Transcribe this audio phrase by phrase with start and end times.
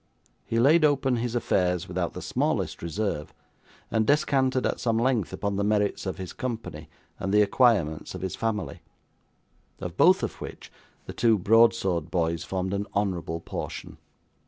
[0.47, 3.35] He laid open his affairs without the smallest reserve,
[3.91, 6.89] and descanted at some length upon the merits of his company,
[7.19, 8.81] and the acquirements of his family;
[9.79, 10.71] of both of which,
[11.05, 13.99] the two broad sword boys formed an honourable portion.